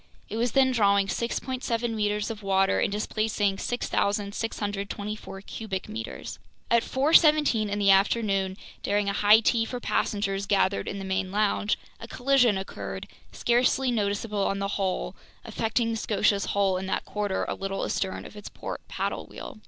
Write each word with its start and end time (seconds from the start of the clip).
It 0.29 0.37
was 0.37 0.53
then 0.53 0.71
drawing 0.71 1.05
6.7 1.05 1.93
meters 1.93 2.31
of 2.31 2.41
water 2.41 2.79
and 2.79 2.91
displacing 2.91 3.59
6,624 3.59 5.41
cubic 5.41 5.87
meters. 5.87 6.39
At 6.71 6.81
4:17 6.81 7.69
in 7.69 7.77
the 7.77 7.91
afternoon, 7.91 8.57
during 8.81 9.07
a 9.09 9.13
high 9.13 9.41
tea 9.41 9.63
for 9.63 9.79
passengers 9.79 10.47
gathered 10.47 10.87
in 10.87 10.97
the 10.97 11.05
main 11.05 11.31
lounge, 11.31 11.77
a 11.99 12.07
collision 12.07 12.57
occurred, 12.57 13.07
scarcely 13.31 13.91
noticeable 13.91 14.43
on 14.47 14.57
the 14.57 14.69
whole, 14.69 15.15
affecting 15.45 15.91
the 15.91 15.97
Scotia's 15.97 16.45
hull 16.45 16.77
in 16.79 16.87
that 16.87 17.05
quarter 17.05 17.43
a 17.47 17.53
little 17.53 17.85
astern 17.85 18.25
of 18.25 18.35
its 18.35 18.49
port 18.49 18.81
paddle 18.87 19.27
wheel. 19.27 19.59